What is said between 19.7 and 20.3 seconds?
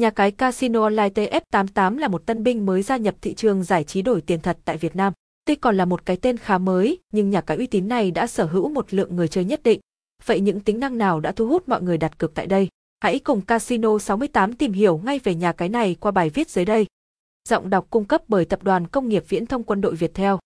đội Việt